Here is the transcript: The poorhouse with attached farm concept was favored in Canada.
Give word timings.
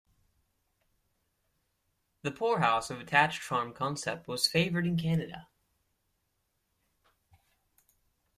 The 2.23 2.31
poorhouse 2.31 2.89
with 2.89 3.01
attached 3.01 3.43
farm 3.43 3.71
concept 3.71 4.27
was 4.27 4.47
favored 4.47 4.87
in 4.87 4.97
Canada. 4.97 5.47